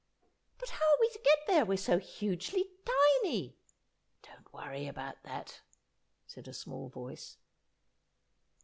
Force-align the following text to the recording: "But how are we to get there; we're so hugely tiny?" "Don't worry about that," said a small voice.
"But 0.57 0.69
how 0.69 0.83
are 0.83 0.97
we 0.99 1.09
to 1.11 1.21
get 1.23 1.37
there; 1.45 1.63
we're 1.63 1.77
so 1.77 1.99
hugely 1.99 2.65
tiny?" 3.23 3.55
"Don't 4.23 4.51
worry 4.51 4.87
about 4.87 5.21
that," 5.21 5.61
said 6.25 6.47
a 6.47 6.53
small 6.53 6.89
voice. 6.89 7.37